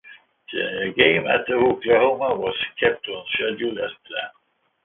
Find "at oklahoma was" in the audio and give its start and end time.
1.27-2.55